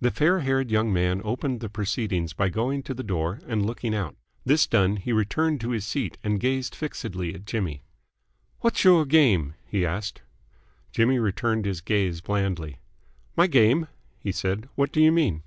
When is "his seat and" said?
5.72-6.40